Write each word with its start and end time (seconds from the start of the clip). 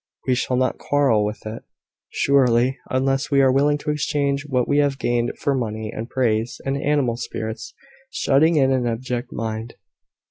We 0.25 0.33
shall 0.33 0.57
not 0.57 0.79
quarrel 0.79 1.23
with 1.23 1.45
it, 1.45 1.61
surely, 2.09 2.79
unless 2.89 3.29
we 3.29 3.39
are 3.43 3.51
willing 3.51 3.77
to 3.77 3.91
exchange 3.91 4.47
what 4.47 4.67
we 4.67 4.79
have 4.79 4.97
gained 4.97 5.37
for 5.37 5.53
money, 5.53 5.93
and 5.95 6.09
praise, 6.09 6.59
and 6.65 6.75
animal 6.75 7.17
spirits, 7.17 7.75
shutting 8.09 8.55
in 8.55 8.71
an 8.71 8.87
abject 8.87 9.31
mind." 9.31 9.75